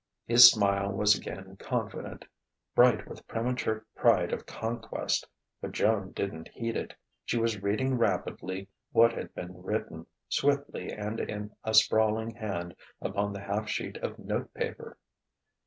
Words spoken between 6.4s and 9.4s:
heed it. She was reading rapidly what had